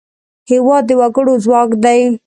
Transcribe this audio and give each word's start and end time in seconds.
هېواد 0.49 0.83
د 0.87 0.91
وګړو 0.99 1.33
ځواک 1.45 1.69
دی. 1.83 2.01